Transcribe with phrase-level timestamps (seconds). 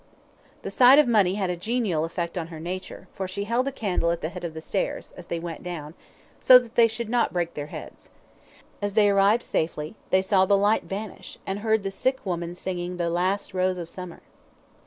[0.63, 3.71] The sight of money had a genial effect on her nature, for she held the
[3.71, 5.93] candle at the head of the stairs, as they went down,
[6.39, 8.09] so that they should not break their heads.
[8.81, 12.97] As they arrived safely, they saw the light vanish, and heard the sick woman singing,
[12.97, 14.21] "The Last Rose of Summer."